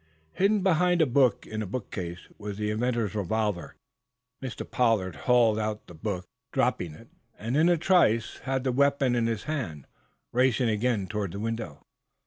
Hidden 0.33 0.63
behind 0.63 0.99
a 0.99 1.05
book 1.05 1.45
in 1.45 1.61
a 1.61 1.67
bookcase 1.67 2.27
was 2.39 2.57
the 2.57 2.71
inventor's 2.71 3.13
revolver. 3.13 3.75
Mr. 4.41 4.67
Pollard 4.67 5.15
hauled 5.29 5.57
the 5.85 5.93
book 5.93 6.23
out, 6.23 6.29
dropping 6.51 6.95
it, 6.95 7.09
and, 7.37 7.55
in 7.55 7.69
a 7.69 7.77
trice, 7.77 8.39
had 8.45 8.63
the 8.63 8.71
weapon 8.71 9.13
in 9.13 9.27
his 9.27 9.43
hand, 9.43 9.85
racing 10.33 10.69
again 10.69 11.05
toward 11.05 11.33
the 11.33 11.39
window. 11.39 11.83